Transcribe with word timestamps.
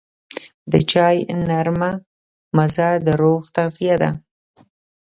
د 0.71 0.73
چای 0.91 1.17
نرمه 1.47 1.91
مزه 2.57 2.89
د 3.05 3.07
روح 3.21 3.41
تغذیه 3.55 3.95
ده. 4.01 4.11